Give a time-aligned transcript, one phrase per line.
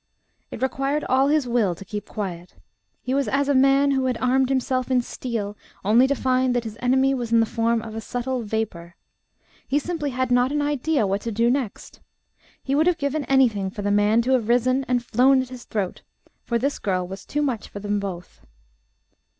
[0.49, 2.55] It required all his will to keep quiet.
[3.03, 6.63] He was as a man who had armed himself in steel, only to find that
[6.63, 8.95] his enemy was in the form of a subtle vapour.
[9.67, 11.99] He simply had not an idea what to do next.
[12.63, 15.65] He would have given anything for the man to have risen and flown at his
[15.65, 16.01] throat,
[16.45, 18.41] for this girl was too much for them both.